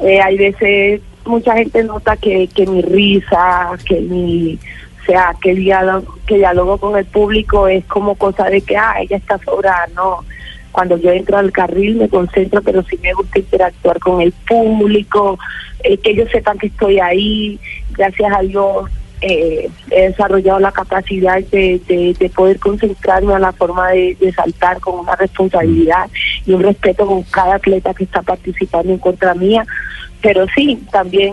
Eh, 0.00 0.20
hay 0.20 0.36
veces, 0.36 1.00
mucha 1.24 1.56
gente 1.56 1.82
nota 1.82 2.16
que, 2.16 2.46
que 2.54 2.66
mi 2.66 2.82
risa, 2.82 3.70
que 3.84 4.00
mi, 4.00 4.58
sea, 5.08 5.34
que 5.40 5.54
diálogo, 5.54 6.18
que 6.26 6.36
diálogo 6.36 6.78
con 6.78 6.96
el 6.96 7.06
público 7.06 7.66
es 7.66 7.84
como 7.86 8.14
cosa 8.14 8.44
de 8.44 8.60
que, 8.60 8.76
ah, 8.76 8.96
ella 9.00 9.16
está 9.16 9.38
sobrada, 9.38 9.88
no. 9.94 10.24
Cuando 10.70 10.98
yo 10.98 11.10
entro 11.10 11.38
al 11.38 11.50
carril 11.50 11.96
me 11.96 12.08
concentro, 12.08 12.62
pero 12.62 12.82
sí 12.82 12.98
me 13.02 13.14
gusta 13.14 13.38
interactuar 13.38 13.98
con 13.98 14.20
el 14.20 14.32
público, 14.32 15.38
eh, 15.82 15.96
que 15.96 16.10
ellos 16.10 16.30
sepan 16.30 16.58
que 16.58 16.66
estoy 16.66 17.00
ahí, 17.00 17.58
gracias 17.96 18.32
a 18.32 18.42
Dios 18.42 18.90
eh, 19.20 19.68
he 19.90 20.08
desarrollado 20.08 20.60
la 20.60 20.70
capacidad 20.70 21.42
de, 21.42 21.80
de, 21.88 22.14
de 22.18 22.30
poder 22.30 22.58
concentrarme 22.60 23.34
a 23.34 23.38
la 23.38 23.52
forma 23.52 23.90
de, 23.90 24.16
de 24.20 24.32
saltar 24.32 24.78
con 24.80 25.00
una 25.00 25.16
responsabilidad 25.16 26.08
y 26.46 26.52
un 26.52 26.62
respeto 26.62 27.06
con 27.06 27.22
cada 27.24 27.56
atleta 27.56 27.94
que 27.94 28.04
está 28.04 28.22
participando 28.22 28.92
en 28.92 28.98
contra 28.98 29.34
mía. 29.34 29.66
Pero 30.20 30.46
sí, 30.54 30.76
también 30.90 31.32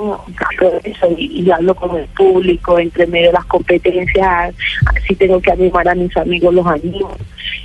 y, 1.18 1.42
y 1.44 1.52
hablo 1.52 1.74
con 1.74 1.98
el 1.98 2.06
público 2.10 2.78
entre 2.78 3.08
medio 3.08 3.28
de 3.28 3.34
las 3.34 3.46
competencias. 3.46 4.54
Si 5.08 5.16
tengo 5.16 5.42
que 5.42 5.52
animar 5.52 5.88
a 5.88 5.96
mis 5.96 6.16
amigos, 6.18 6.54
los 6.54 6.68
animo. 6.68 7.16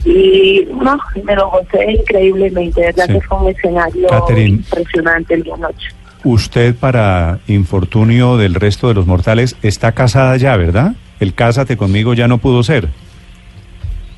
Y 0.05 0.67
no, 0.73 0.99
me 1.25 1.35
lo 1.35 1.50
gocé 1.50 1.93
increíblemente. 1.93 2.81
Verdad 2.81 3.05
Sí. 3.07 3.12
que 3.15 3.21
fue 3.21 3.39
un 3.39 3.49
escenario 3.50 4.09
Catherine. 4.09 4.49
impresionante 4.57 5.35
el 5.35 5.43
día 5.43 5.57
noche. 5.59 5.89
Usted, 6.25 6.75
para 6.75 7.39
infortunio 7.49 8.37
del 8.37 8.55
resto 8.55 8.89
de 8.89 8.95
los 8.95 9.07
mortales, 9.07 9.57
está 9.62 9.93
casada 9.93 10.37
ya, 10.39 10.57
¿verdad? 10.57 10.93
El 11.19 11.35
cásate 11.35 11.77
conmigo 11.77 12.15
ya 12.15 12.29
no 12.29 12.39
pudo 12.39 12.62
ser. 12.62 12.89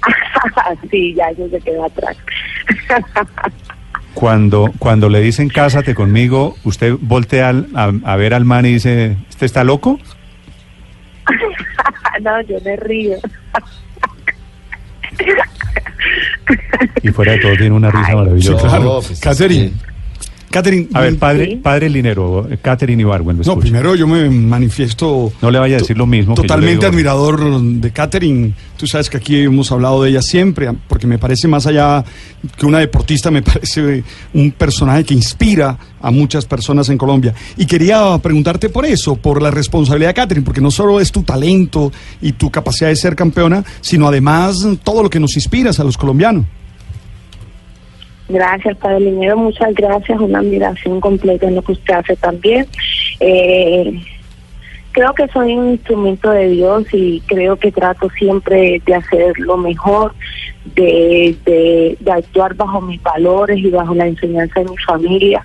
sí, 0.90 1.14
ya 1.14 1.28
eso 1.30 1.48
se 1.48 1.60
quedó 1.60 1.84
atrás. 1.84 2.16
Cuando, 4.14 4.70
cuando 4.78 5.08
le 5.08 5.20
dicen 5.20 5.48
cásate 5.48 5.94
conmigo, 5.94 6.56
usted 6.64 6.94
voltea 7.00 7.48
al- 7.48 7.68
a, 7.74 7.92
a 8.04 8.16
ver 8.16 8.34
al 8.34 8.44
man 8.44 8.66
y 8.66 8.74
dice, 8.74 9.16
¿este 9.30 9.46
está 9.46 9.64
loco? 9.64 9.98
no, 12.22 12.40
yo 12.42 12.56
me 12.64 12.76
río. 12.76 13.16
Y 17.02 17.08
fuera 17.10 17.32
de 17.32 17.38
todo 17.38 17.52
tiene 17.56 17.72
una 17.72 17.90
risa 17.90 18.06
Ay, 18.08 18.16
maravillosa. 18.16 18.68
claro. 18.68 19.00
pues, 19.06 19.20
Catherine. 20.52 20.86
A 20.94 21.00
ver, 21.00 21.18
padre, 21.18 21.46
Sí. 21.46 21.56
padre 21.56 21.88
Linero, 21.90 22.46
Catherine 22.62 23.02
Ibargüen, 23.02 23.40
no, 23.44 23.58
primero 23.58 23.96
yo 23.96 24.06
me 24.06 24.30
manifiesto 24.30 25.32
No 25.42 25.50
le 25.50 25.58
vaya 25.58 25.76
a 25.76 25.78
decir 25.80 25.98
lo 25.98 26.06
mismo. 26.06 26.34
que 26.34 26.38
yo 26.38 26.42
le 26.44 26.48
totalmente 26.48 26.86
admirador 26.86 27.60
de 27.60 27.90
Catherine. 27.90 28.54
Tú 28.76 28.86
sabes 28.86 29.08
que 29.10 29.16
aquí 29.16 29.40
hemos 29.42 29.70
hablado 29.72 30.02
de 30.02 30.10
ella 30.10 30.22
siempre, 30.22 30.68
porque 30.88 31.06
me 31.06 31.18
parece 31.18 31.48
más 31.48 31.66
allá 31.66 32.04
que 32.56 32.66
una 32.66 32.78
deportista, 32.78 33.30
me 33.30 33.42
parece 33.42 34.04
un 34.34 34.50
personaje 34.52 35.04
que 35.04 35.14
inspira 35.14 35.76
a 36.00 36.10
muchas 36.10 36.44
personas 36.44 36.88
en 36.88 36.98
Colombia. 36.98 37.32
Y 37.56 37.66
quería 37.66 38.18
preguntarte 38.18 38.68
por 38.68 38.84
eso, 38.86 39.16
por 39.16 39.40
la 39.40 39.50
responsabilidad 39.50 40.10
de 40.10 40.14
Catherine, 40.14 40.44
porque 40.44 40.60
no 40.60 40.70
solo 40.70 41.00
es 41.00 41.10
tu 41.12 41.22
talento 41.22 41.92
y 42.20 42.32
tu 42.32 42.50
capacidad 42.50 42.88
de 42.90 42.96
ser 42.96 43.16
campeona, 43.16 43.64
sino 43.80 44.06
además 44.08 44.66
todo 44.82 45.02
lo 45.02 45.10
que 45.10 45.20
nos 45.20 45.34
inspiras 45.36 45.80
a 45.80 45.84
los 45.84 45.96
colombianos. 45.96 46.44
Gracias, 48.28 48.76
Padre 48.78 49.00
Linero, 49.00 49.36
muchas 49.36 49.74
gracias, 49.74 50.18
una 50.20 50.38
admiración 50.38 51.00
completa 51.00 51.48
en 51.48 51.56
lo 51.56 51.62
que 51.62 51.72
usted 51.72 51.94
hace 51.94 52.16
también. 52.16 52.66
Eh, 53.20 54.00
creo 54.92 55.12
que 55.14 55.26
soy 55.28 55.54
un 55.54 55.72
instrumento 55.72 56.30
de 56.30 56.48
Dios 56.48 56.84
y 56.92 57.20
creo 57.26 57.56
que 57.56 57.72
trato 57.72 58.08
siempre 58.10 58.80
de 58.86 58.94
hacer 58.94 59.38
lo 59.38 59.56
mejor, 59.56 60.14
de, 60.76 61.34
de, 61.44 61.96
de 61.98 62.12
actuar 62.12 62.54
bajo 62.54 62.80
mis 62.80 63.02
valores 63.02 63.58
y 63.58 63.70
bajo 63.70 63.94
la 63.94 64.06
enseñanza 64.06 64.60
de 64.60 64.70
mi 64.70 64.76
familia. 64.78 65.42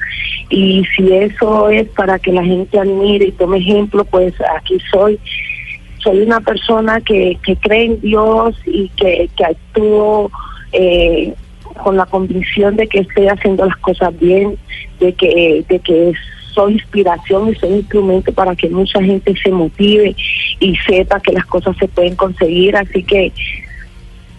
Y 0.49 0.85
si 0.95 1.11
eso 1.11 1.69
es 1.69 1.89
para 1.89 2.19
que 2.19 2.31
la 2.31 2.43
gente 2.43 2.79
admire 2.79 3.25
y 3.25 3.31
tome 3.31 3.57
ejemplo, 3.57 4.05
pues 4.05 4.33
aquí 4.55 4.77
soy. 4.91 5.19
Soy 5.99 6.21
una 6.21 6.39
persona 6.39 7.01
que, 7.01 7.37
que 7.43 7.55
cree 7.57 7.85
en 7.85 7.99
Dios 7.99 8.55
y 8.65 8.87
que, 8.89 9.29
que 9.35 9.45
actúo 9.45 10.31
eh, 10.71 11.33
con 11.77 11.97
la 11.97 12.05
convicción 12.05 12.75
de 12.75 12.87
que 12.87 12.99
estoy 12.99 13.27
haciendo 13.27 13.65
las 13.65 13.77
cosas 13.77 14.17
bien, 14.19 14.57
de 14.99 15.13
que, 15.13 15.65
de 15.67 15.79
que 15.79 16.13
soy 16.53 16.73
inspiración 16.73 17.49
y 17.49 17.55
soy 17.55 17.69
instrumento 17.69 18.33
para 18.33 18.55
que 18.55 18.69
mucha 18.69 19.01
gente 19.01 19.33
se 19.41 19.51
motive 19.51 20.15
y 20.59 20.75
sepa 20.77 21.19
que 21.19 21.33
las 21.33 21.45
cosas 21.45 21.75
se 21.77 21.87
pueden 21.87 22.15
conseguir. 22.15 22.75
Así 22.75 23.03
que, 23.03 23.31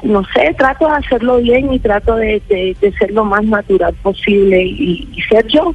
no 0.03 0.25
sé, 0.35 0.55
trato 0.59 0.87
de 0.87 0.97
hacerlo 0.97 1.39
bien 1.39 1.73
y 1.73 1.79
trato 1.79 2.17
de, 2.17 2.43
de, 2.49 2.77
de 2.81 2.93
ser 2.93 3.13
lo 3.13 3.25
más 3.25 3.45
natural 3.45 3.95
posible 4.03 4.63
y, 4.65 5.09
y 5.15 5.23
ser 5.23 5.47
yo. 5.47 5.75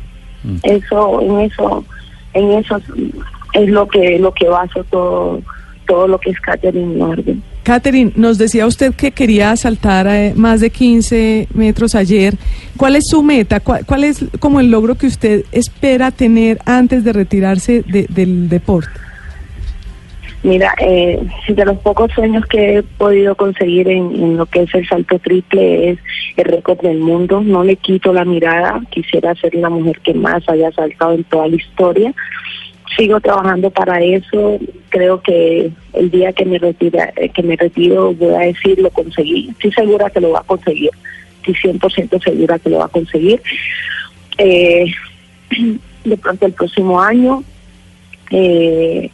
Eso, 0.63 1.21
en 1.21 1.39
eso, 1.39 1.85
en 2.33 2.51
eso 2.51 2.81
es 3.53 3.69
lo 3.69 3.87
que, 3.87 4.19
lo 4.19 4.33
que 4.33 4.49
baso 4.49 4.83
todo, 4.85 5.41
todo 5.87 6.07
lo 6.07 6.19
que 6.19 6.31
es 6.31 6.39
Catherine 6.39 7.01
Orden. 7.01 7.41
Catherine, 7.63 8.11
nos 8.15 8.37
decía 8.37 8.65
usted 8.67 8.93
que 8.93 9.11
quería 9.11 9.55
saltar 9.55 10.05
eh, 10.07 10.33
más 10.35 10.59
de 10.59 10.69
15 10.69 11.47
metros 11.53 11.95
ayer. 11.95 12.33
¿Cuál 12.75 12.95
es 12.97 13.05
su 13.07 13.23
meta? 13.23 13.59
¿Cuál, 13.61 13.85
cuál 13.85 14.03
es 14.03 14.25
como 14.39 14.59
el 14.59 14.69
logro 14.69 14.95
que 14.95 15.07
usted 15.07 15.45
espera 15.51 16.11
tener 16.11 16.59
antes 16.65 17.03
de 17.05 17.13
retirarse 17.13 17.83
de- 17.87 18.07
del 18.09 18.49
deporte? 18.49 18.89
Mira, 20.43 20.73
eh, 20.81 21.25
de 21.47 21.65
los 21.65 21.77
pocos 21.77 22.11
sueños 22.11 22.45
que 22.47 22.77
he 22.79 22.83
podido 22.83 23.33
conseguir 23.35 23.87
en, 23.87 24.13
en 24.13 24.35
lo 24.35 24.45
que 24.45 24.63
es 24.63 24.75
el 24.75 24.85
salto 24.85 25.17
triple 25.19 25.91
es 25.91 25.99
el 26.35 26.43
récord 26.43 26.81
del 26.81 26.97
mundo. 26.99 27.39
No 27.39 27.63
le 27.63 27.77
quito 27.77 28.11
la 28.11 28.25
mirada. 28.25 28.81
Quisiera 28.89 29.33
ser 29.35 29.55
la 29.55 29.69
mujer 29.69 30.01
que 30.03 30.13
más 30.13 30.43
haya 30.49 30.69
saltado 30.73 31.13
en 31.13 31.23
toda 31.23 31.47
la 31.47 31.55
historia. 31.55 32.13
Sigo 32.97 33.19
trabajando 33.19 33.69
para 33.69 34.01
eso. 34.01 34.59
Creo 34.89 35.21
que 35.21 35.71
el 35.93 36.11
día 36.11 36.33
que 36.33 36.45
me 36.45 36.59
retira, 36.59 37.11
eh, 37.15 37.29
que 37.29 37.43
me 37.43 37.55
retiro 37.55 38.13
voy 38.13 38.33
a 38.35 38.39
decir 38.39 38.79
lo 38.79 38.89
conseguí. 38.89 39.49
Estoy 39.51 39.71
segura 39.71 40.09
que 40.09 40.21
lo 40.21 40.31
va 40.31 40.39
a 40.39 40.43
conseguir. 40.43 40.91
Estoy 41.37 41.71
100% 41.73 42.23
segura 42.23 42.59
que 42.59 42.69
lo 42.69 42.79
va 42.79 42.85
a 42.85 42.89
conseguir. 42.89 43.41
Eh, 44.37 44.85
de 46.03 46.17
pronto 46.17 46.45
el 46.45 46.53
próximo 46.53 47.01
año. 47.01 47.43
Eh, 48.31 49.09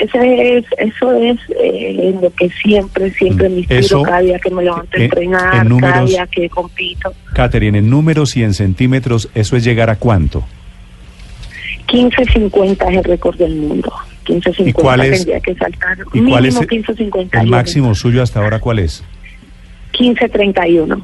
ese 0.00 0.56
es, 0.56 0.64
eso 0.78 1.12
es 1.12 1.38
eh, 1.50 2.08
en 2.08 2.22
lo 2.22 2.30
que 2.30 2.48
siempre, 2.48 3.10
siempre 3.10 3.50
me 3.50 3.58
inspiro 3.58 3.80
Eso, 3.80 4.02
cada 4.02 4.20
día 4.20 4.38
que 4.38 4.50
me 4.50 4.62
levanto 4.62 4.96
a 4.96 5.02
entrenar, 5.02 5.66
en 5.66 5.78
cada 5.78 6.04
día 6.06 6.26
que 6.26 6.48
compito. 6.48 7.12
Catherine, 7.34 7.78
en 7.78 7.90
números 7.90 8.34
y 8.36 8.42
en 8.42 8.54
centímetros, 8.54 9.28
¿eso 9.34 9.56
es 9.56 9.64
llegar 9.64 9.90
a 9.90 9.96
cuánto? 9.96 10.46
15.50 11.90 12.90
es 12.90 12.96
el 12.98 13.04
récord 13.04 13.36
del 13.36 13.56
mundo. 13.56 13.92
15.50 14.26 14.68
¿Y 14.68 14.72
cuál 14.72 15.00
es- 15.00 15.10
tendría 15.18 15.40
que 15.40 15.54
saltar. 15.56 15.98
¿Y 16.12 16.20
cuál 16.24 16.46
es 16.46 16.54
mínimo 16.54 16.60
el, 16.62 16.68
15.50. 16.68 17.40
el 17.42 17.46
máximo 17.48 17.94
suyo 17.94 18.22
hasta 18.22 18.40
ahora 18.40 18.58
cuál 18.60 18.78
es? 18.80 19.02
15.31. 19.92 21.00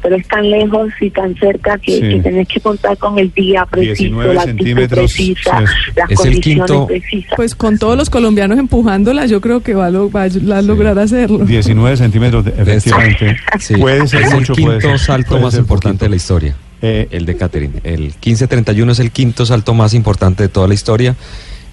Pero 0.00 0.14
es 0.14 0.28
tan 0.28 0.48
lejos 0.48 0.90
y 1.00 1.10
tan 1.10 1.34
cerca 1.34 1.76
que, 1.78 1.92
Sí. 1.92 2.00
que 2.00 2.20
tenés 2.20 2.46
que 2.46 2.60
contar 2.60 2.96
con 2.98 3.18
el 3.18 3.32
día 3.32 3.66
preciso, 3.66 3.94
19 3.94 4.34
la 4.34 4.42
centímetros, 4.44 4.88
precisa, 5.12 5.58
sí. 5.58 5.64
las 5.96 6.04
Es 6.04 6.10
el 6.10 6.16
condiciones 6.16 6.42
quinto- 6.70 6.86
precisas. 6.86 7.32
Pues 7.34 7.54
con 7.56 7.78
todos 7.78 7.96
los 7.96 8.08
colombianos 8.08 8.58
empujándola, 8.60 9.26
yo 9.26 9.40
creo 9.40 9.60
que 9.60 9.74
va 9.74 9.86
a, 9.86 9.90
lo- 9.90 10.08
va 10.08 10.22
a 10.24 10.62
lograr 10.62 10.96
hacerlo. 11.00 11.38
19 11.38 11.96
centímetros, 11.96 12.46
efectivamente. 12.46 13.36
Sí, 13.58 13.74
Puede 13.76 14.06
ser 14.06 14.22
es 14.22 14.34
mucho, 14.34 14.52
el 14.52 14.62
puede 14.62 14.78
quinto 14.78 14.98
ser- 14.98 15.06
salto 15.06 15.30
puede 15.30 15.42
más 15.42 15.52
ser 15.54 15.60
importante 15.62 15.94
poquito. 15.98 16.04
de 16.04 16.08
la 16.10 16.16
historia. 16.16 16.54
Eh, 16.80 17.08
el 17.10 17.26
de 17.26 17.36
Catherine. 17.36 17.80
El 17.82 18.02
1531 18.02 18.92
es 18.92 18.98
el 19.00 19.10
quinto 19.10 19.44
salto 19.44 19.74
más 19.74 19.94
importante 19.94 20.44
de 20.44 20.48
toda 20.48 20.68
la 20.68 20.74
historia. 20.74 21.16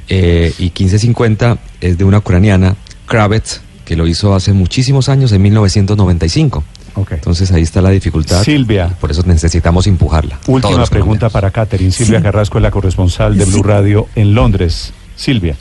eh, 0.08 0.54
y 0.60 0.64
1550 0.66 1.58
es 1.82 1.98
de 1.98 2.04
una 2.04 2.20
ucraniana, 2.20 2.76
Kravets, 3.08 3.62
que 3.86 3.96
lo 3.96 4.06
hizo 4.08 4.36
hace 4.36 4.54
muchísimos 4.54 5.10
años, 5.10 5.32
en 5.32 5.42
1995. 5.42 6.64
ok. 6.96 7.12
Entonces 7.14 7.52
ahí 7.52 7.62
está 7.64 7.82
la 7.82 7.90
dificultad. 7.90 8.44
Silvia. 8.44 8.90
Por 9.00 9.12
eso 9.12 9.24
necesitamos 9.26 9.86
empujarla. 9.88 10.40
Última 10.48 10.86
pregunta 10.86 11.30
para 11.30 11.52
Catherine. 11.52 11.92
Silvia 11.92 12.20
Sí. 12.20 12.24
Carrasco 12.24 12.58
es 12.58 12.62
la 12.64 12.72
corresponsal 12.72 13.38
de 13.38 13.46
Blue 13.46 13.58
Sí. 13.58 13.64
Radio 13.64 14.08
en 14.16 14.34
Londres. 14.36 14.94
Silvia. 15.16 15.56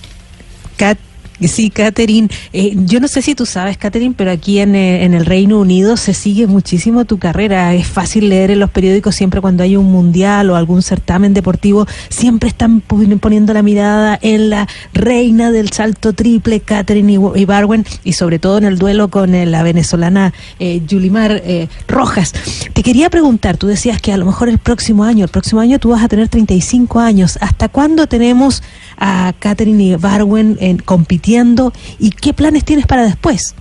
Cat- 0.77 0.99
Sí, 1.41 1.71
Catherine. 1.71 2.29
Eh, 2.53 2.75
yo 2.77 3.01
no 3.01 3.09
sé 3.09 3.23
si 3.23 3.35
tú 3.35 3.47
sabes, 3.47 3.77
Catherine, 3.77 4.15
pero 4.17 4.31
aquí 4.31 4.61
en, 4.61 4.75
eh, 4.75 5.05
en 5.05 5.15
el 5.15 5.27
Reino 5.27 5.59
Unido 5.61 5.97
se 5.97 6.15
sigue 6.15 6.47
muchísimo 6.47 7.05
tu 7.05 7.19
carrera. 7.19 7.75
Es 7.75 7.87
fácil 7.87 8.29
leer 8.29 8.51
en 8.51 8.61
los 8.61 8.71
periódicos 8.71 9.15
siempre 9.15 9.41
cuando 9.41 9.63
hay 9.63 9.77
un 9.77 9.91
mundial 9.91 10.51
o 10.51 10.57
algún 10.57 10.83
certamen 10.83 11.35
deportivo, 11.35 11.87
siempre 12.09 12.49
están 12.49 12.81
poniendo 12.81 13.53
la 13.53 13.63
mirada 13.63 14.19
en 14.23 14.51
la 14.51 14.69
reina 14.93 15.51
del 15.51 15.71
salto 15.71 16.13
triple, 16.13 16.61
Catherine 16.61 17.13
Ibarwen, 17.13 17.85
y 18.05 18.13
sobre 18.15 18.39
todo 18.39 18.59
en 18.59 18.65
el 18.65 18.79
duelo 18.79 19.09
con 19.09 19.35
eh, 19.35 19.47
la 19.47 19.63
venezolana 19.63 20.33
eh, 20.59 20.83
Yulimar 20.87 21.43
eh, 21.45 21.69
Rojas. 21.89 22.33
Te 22.73 22.83
quería 22.83 23.11
preguntar, 23.11 23.57
tú 23.57 23.67
decías 23.67 24.01
que 24.01 24.13
a 24.13 24.17
lo 24.17 24.27
mejor 24.27 24.49
el 24.49 24.59
próximo 24.59 25.05
año, 25.05 25.25
el 25.25 25.31
próximo 25.31 25.61
año 25.61 25.79
tú 25.79 25.91
vas 25.91 26.03
a 26.03 26.09
tener 26.09 26.29
35 26.29 27.01
años. 27.01 27.39
¿Hasta 27.41 27.69
cuándo 27.69 28.07
tenemos 28.07 28.63
a 28.97 29.33
Catherine 29.39 29.97
Barwen 29.97 30.57
en, 30.61 30.79
compitiendo 31.25 31.73
y 31.99 32.11
qué 32.11 32.33
planes 32.33 32.65
tienes 32.65 32.87
para 32.87 33.05
después? 33.05 33.55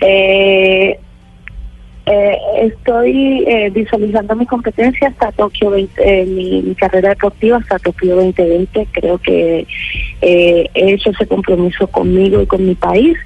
Eh, 0.00 0.98
eh, 2.06 2.36
estoy 2.62 3.44
eh, 3.46 3.70
visualizando 3.70 4.34
mi 4.34 4.44
competencia 4.46 5.08
hasta 5.08 5.30
Tokio 5.30 5.70
20, 5.70 6.02
eh, 6.02 6.26
mi, 6.26 6.62
mi 6.62 6.74
carrera 6.74 7.10
deportiva 7.10 7.58
hasta 7.58 7.78
Tokio 7.78 8.16
2020. 8.16 8.88
Creo 8.90 9.18
que 9.18 9.66
eh, 10.20 10.70
he 10.74 10.92
hecho 10.92 11.10
ese 11.10 11.26
compromiso 11.26 11.86
conmigo 11.86 12.42
y 12.42 12.46
con 12.46 12.66
mi 12.66 12.74
país. 12.74 13.16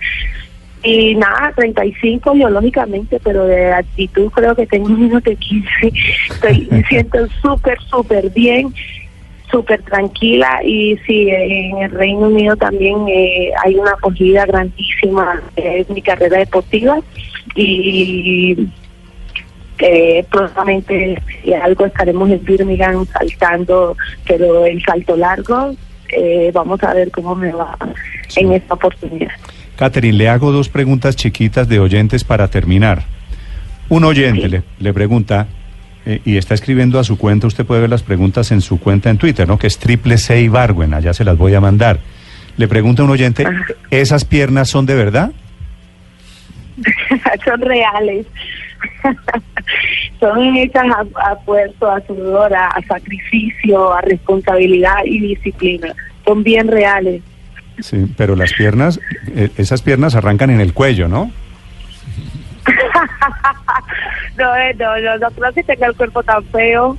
Y 0.82 1.14
nada, 1.14 1.52
35 1.56 2.34
biológicamente, 2.34 3.18
pero 3.24 3.46
de 3.46 3.72
actitud 3.72 4.30
creo 4.30 4.54
que 4.54 4.66
tengo 4.66 4.88
menos 4.90 5.22
de 5.24 5.34
15. 5.34 5.92
Estoy, 6.30 6.68
me 6.70 6.84
siento 6.88 7.26
súper, 7.40 7.78
súper 7.88 8.30
bien. 8.30 8.72
Súper 9.50 9.82
tranquila 9.82 10.60
y 10.64 10.96
sí, 11.06 11.28
en 11.30 11.78
el 11.78 11.90
Reino 11.90 12.26
Unido 12.26 12.56
también 12.56 13.06
eh, 13.08 13.52
hay 13.64 13.76
una 13.76 13.92
acogida 13.92 14.44
grandísima, 14.46 15.40
es 15.56 15.88
mi 15.90 16.02
carrera 16.02 16.38
deportiva 16.38 16.98
y 17.54 18.68
que 19.76 20.24
próximamente 20.30 21.22
si 21.42 21.52
algo 21.52 21.86
estaremos 21.86 22.30
en 22.30 22.44
Birmingham 22.44 23.06
saltando, 23.06 23.96
pero 24.26 24.64
el 24.64 24.82
salto 24.82 25.16
largo, 25.16 25.74
eh, 26.08 26.50
vamos 26.52 26.82
a 26.82 26.94
ver 26.94 27.10
cómo 27.10 27.34
me 27.34 27.52
va 27.52 27.76
en 28.36 28.52
esta 28.52 28.74
oportunidad. 28.74 29.32
Catherine, 29.76 30.16
le 30.16 30.28
hago 30.28 30.52
dos 30.52 30.68
preguntas 30.68 31.16
chiquitas 31.16 31.68
de 31.68 31.78
oyentes 31.78 32.24
para 32.24 32.48
terminar. 32.48 33.04
Un 33.88 34.04
oyente 34.04 34.48
le, 34.48 34.62
le 34.78 34.92
pregunta, 34.94 35.46
eh, 36.06 36.20
y 36.24 36.36
está 36.36 36.54
escribiendo 36.54 36.98
a 37.00 37.04
su 37.04 37.18
cuenta, 37.18 37.48
usted 37.48 37.66
puede 37.66 37.80
ver 37.82 37.90
las 37.90 38.02
preguntas 38.02 38.52
en 38.52 38.60
su 38.60 38.78
cuenta 38.78 39.10
en 39.10 39.18
Twitter, 39.18 39.46
¿no? 39.46 39.58
Que 39.58 39.66
es 39.66 39.78
triple 39.78 40.18
C 40.18 40.40
y 40.40 40.48
Barwen, 40.48 40.94
allá 40.94 41.12
se 41.12 41.24
las 41.24 41.36
voy 41.36 41.54
a 41.54 41.60
mandar. 41.60 41.98
Le 42.56 42.68
pregunta 42.68 43.02
a 43.02 43.04
un 43.04 43.10
oyente, 43.10 43.44
¿esas 43.90 44.24
piernas 44.24 44.68
son 44.68 44.86
de 44.86 44.94
verdad? 44.94 45.32
son 47.44 47.60
reales. 47.60 48.26
son 50.20 50.56
hechas 50.56 50.84
a, 50.84 51.28
a 51.28 51.34
esfuerzo, 51.34 51.90
a 51.90 52.00
sudor, 52.06 52.54
a, 52.54 52.68
a 52.68 52.82
sacrificio, 52.82 53.92
a 53.92 54.00
responsabilidad 54.00 55.04
y 55.04 55.18
disciplina. 55.18 55.92
Son 56.24 56.42
bien 56.42 56.68
reales. 56.68 57.20
Sí, 57.80 58.06
pero 58.16 58.36
las 58.36 58.52
piernas, 58.52 59.00
eh, 59.34 59.50
esas 59.56 59.82
piernas 59.82 60.14
arrancan 60.14 60.50
en 60.50 60.60
el 60.60 60.72
cuello, 60.72 61.08
¿no? 61.08 61.30
no, 64.38 64.56
eh, 64.56 64.74
no, 64.78 65.00
no, 65.00 65.18
no 65.18 65.30
creo 65.30 65.52
que 65.52 65.62
tenga 65.62 65.86
el 65.86 65.94
cuerpo 65.94 66.22
tan 66.22 66.44
feo. 66.46 66.96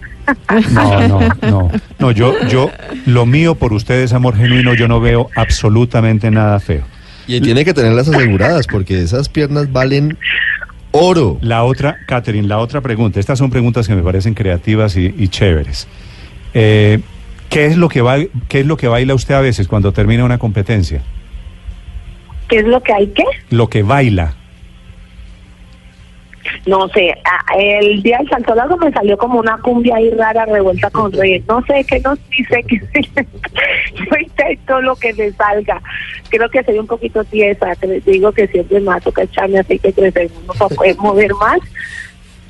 No, 0.71 1.07
no, 1.07 1.19
no. 1.41 1.71
No, 1.99 2.11
yo, 2.11 2.35
yo, 2.47 2.69
lo 3.05 3.25
mío 3.25 3.55
por 3.55 3.73
ustedes, 3.73 4.13
amor 4.13 4.35
genuino, 4.35 4.73
yo 4.73 4.87
no 4.87 4.99
veo 4.99 5.29
absolutamente 5.35 6.31
nada 6.31 6.59
feo. 6.59 6.83
Y 7.27 7.41
tiene 7.41 7.65
que 7.65 7.73
tenerlas 7.73 8.07
aseguradas 8.07 8.67
porque 8.67 9.01
esas 9.01 9.27
piernas 9.27 9.71
valen 9.71 10.17
oro. 10.91 11.37
La 11.41 11.63
otra, 11.63 11.97
Catherine, 12.07 12.47
la 12.47 12.59
otra 12.59 12.81
pregunta. 12.81 13.19
Estas 13.19 13.37
son 13.37 13.49
preguntas 13.49 13.87
que 13.87 13.95
me 13.95 14.01
parecen 14.01 14.33
creativas 14.33 14.95
y, 14.95 15.13
y 15.17 15.27
chéveres. 15.27 15.87
Eh, 16.53 16.99
¿qué, 17.49 17.65
es 17.65 17.77
lo 17.77 17.89
que 17.89 18.01
va, 18.01 18.17
¿Qué 18.47 18.61
es 18.61 18.65
lo 18.65 18.77
que 18.77 18.87
baila 18.87 19.13
usted 19.13 19.35
a 19.35 19.41
veces 19.41 19.67
cuando 19.67 19.91
termina 19.91 20.23
una 20.23 20.37
competencia? 20.37 21.01
¿Qué 22.47 22.59
es 22.59 22.65
lo 22.65 22.81
que 22.81 22.93
hay 22.93 23.07
que? 23.07 23.23
Lo 23.49 23.69
que 23.69 23.83
baila. 23.83 24.35
No 26.67 26.87
sé, 26.89 27.11
a- 27.23 27.55
el 27.57 28.03
día 28.03 28.17
del 28.17 28.27
salto 28.29 28.53
largo 28.53 28.75
me 28.77 28.91
salió 28.91 29.17
como 29.17 29.39
una 29.39 29.57
cumbia 29.59 29.95
ahí 29.95 30.09
rara 30.11 30.45
revuelta 30.45 30.89
con 30.89 31.11
reyes. 31.13 31.43
No 31.47 31.63
sé 31.65 31.83
qué 31.85 31.99
nos 32.01 32.19
dice 32.29 32.61
que 32.67 32.81
yo 33.95 34.17
intento 34.19 34.81
lo 34.81 34.95
que 34.97 35.13
me 35.13 35.31
salga. 35.31 35.81
Creo 36.29 36.49
que 36.49 36.63
soy 36.63 36.77
un 36.77 36.87
poquito 36.87 37.23
tiesa, 37.23 37.73
les 37.83 38.03
digo 38.05 38.31
que 38.33 38.47
siempre 38.47 38.79
me 38.81 38.99
toca 39.01 39.23
echarme 39.23 39.59
aceite 39.59 39.93
crecer 39.93 40.29
uno 40.43 40.53
para 40.53 40.75
poder 40.75 40.97
mover 40.97 41.33
más. 41.35 41.59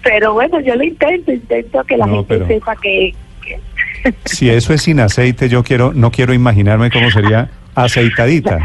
Pero 0.04 0.34
bueno, 0.34 0.60
yo 0.62 0.76
lo 0.76 0.84
intento, 0.84 1.32
intento 1.32 1.84
que 1.84 1.98
la 1.98 2.08
No, 2.08 2.16
gente 2.18 2.28
pero- 2.36 2.48
sepa 2.48 2.76
que, 2.78 3.14
que 3.44 4.14
Si 4.26 4.50
eso 4.50 4.74
es 4.74 4.82
sin 4.82 5.00
aceite, 5.00 5.48
yo 5.50 5.64
quiero, 5.64 5.94
no 5.94 6.12
quiero 6.12 6.34
imaginarme 6.34 6.90
cómo 6.90 7.12
sería 7.12 7.50
aceitadita. 7.76 8.60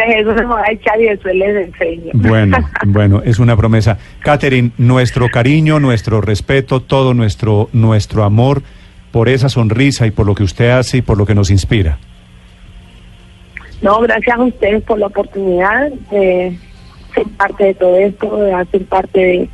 Eso 0.00 0.34
me 0.34 0.44
va 0.44 0.62
a 0.62 0.72
echar 0.72 1.00
y 1.00 1.04
después 1.04 1.34
les 1.34 1.68
enseño. 1.68 2.10
Bueno, 2.14 2.58
bueno, 2.86 3.22
es 3.24 3.38
una 3.38 3.56
promesa. 3.56 3.98
Catherine, 4.20 4.70
nuestro 4.78 5.28
cariño, 5.28 5.80
nuestro 5.80 6.20
respeto, 6.20 6.80
todo 6.80 7.14
nuestro, 7.14 7.68
nuestro 7.72 8.24
amor 8.24 8.62
por 9.12 9.28
esa 9.28 9.48
sonrisa 9.48 10.06
y 10.06 10.10
por 10.10 10.26
lo 10.26 10.34
que 10.34 10.42
usted 10.42 10.70
hace 10.70 10.98
y 10.98 11.02
por 11.02 11.18
lo 11.18 11.26
que 11.26 11.34
nos 11.34 11.50
inspira. 11.50 11.98
No, 13.82 14.00
gracias 14.00 14.36
a 14.36 14.42
ustedes 14.42 14.82
por 14.82 14.98
la 14.98 15.06
oportunidad 15.06 15.90
de 16.10 16.58
ser 17.14 17.26
parte 17.36 17.64
de 17.64 17.74
todo 17.74 17.96
esto, 17.96 18.36
de 18.36 18.52
hacer 18.52 18.84
parte 18.86 19.20
de, 19.20 19.48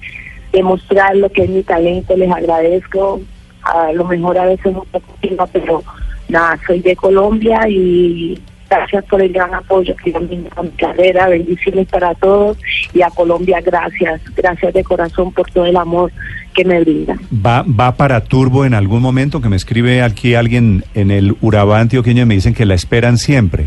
de 0.52 0.62
mostrar 0.62 1.16
lo 1.16 1.30
que 1.30 1.44
es 1.44 1.50
mi 1.50 1.62
talento. 1.62 2.16
Les 2.16 2.30
agradezco. 2.30 3.20
A 3.62 3.92
lo 3.92 4.04
mejor 4.04 4.36
a 4.38 4.46
veces 4.46 4.66
un 4.66 4.84
poco 4.90 5.14
tímida, 5.20 5.46
pero 5.46 5.84
nada, 6.28 6.58
soy 6.66 6.80
de 6.80 6.96
Colombia 6.96 7.68
y 7.68 8.40
gracias 8.76 9.04
por 9.04 9.20
el 9.20 9.32
gran 9.32 9.54
apoyo 9.54 9.94
que 9.96 10.14
a 10.14 10.62
mi 10.62 10.70
carrera. 10.70 11.28
Bendiciones 11.28 11.86
para 11.88 12.14
todos 12.14 12.56
y 12.92 13.02
a 13.02 13.10
Colombia, 13.10 13.60
gracias. 13.60 14.20
Gracias 14.34 14.72
de 14.74 14.84
corazón 14.84 15.32
por 15.32 15.50
todo 15.50 15.66
el 15.66 15.76
amor 15.76 16.10
que 16.54 16.64
me 16.64 16.80
brindan. 16.80 17.18
¿Va, 17.34 17.62
¿Va 17.62 17.92
para 17.96 18.22
Turbo 18.22 18.64
en 18.64 18.74
algún 18.74 19.02
momento? 19.02 19.40
Que 19.40 19.48
me 19.48 19.56
escribe 19.56 20.02
aquí 20.02 20.34
alguien 20.34 20.84
en 20.94 21.10
el 21.10 21.36
Urabá 21.40 21.80
antioqueño 21.80 22.22
y 22.22 22.26
me 22.26 22.34
dicen 22.34 22.54
que 22.54 22.66
la 22.66 22.74
esperan 22.74 23.18
siempre. 23.18 23.66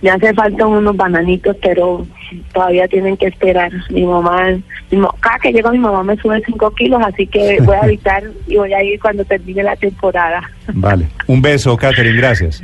Me 0.00 0.10
hace 0.10 0.32
falta 0.34 0.66
unos 0.66 0.96
bananitos, 0.96 1.56
pero 1.62 2.06
todavía 2.52 2.88
tienen 2.88 3.16
que 3.16 3.26
esperar. 3.26 3.70
Mi 3.90 4.04
mamá, 4.04 4.48
mi 4.90 5.00
cada 5.20 5.38
que 5.38 5.52
llego 5.52 5.70
mi 5.70 5.78
mamá 5.78 6.02
me 6.02 6.16
sube 6.16 6.42
5 6.44 6.70
kilos, 6.72 7.02
así 7.04 7.26
que 7.26 7.58
voy 7.62 7.76
a 7.76 7.80
evitar 7.86 8.22
y 8.46 8.56
voy 8.56 8.72
a 8.72 8.82
ir 8.82 9.00
cuando 9.00 9.24
termine 9.24 9.62
la 9.62 9.76
temporada. 9.76 10.42
Vale. 10.72 11.06
Un 11.26 11.42
beso, 11.42 11.76
Catherine, 11.76 12.16
gracias. 12.16 12.62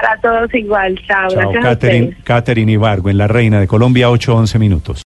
Para 0.00 0.16
todos 0.20 0.52
igual, 0.54 0.98
chao. 1.06 1.28
Chao, 1.28 1.40
gracias 1.40 1.64
a 1.64 1.68
Catherine, 1.68 2.06
ustedes. 2.06 2.24
Catherine 2.24 2.72
Ibargo, 2.72 3.10
en 3.10 3.18
La 3.18 3.28
Reina 3.28 3.60
de 3.60 3.68
Colombia, 3.68 4.08
8-11 4.10 4.58
minutos. 4.58 5.02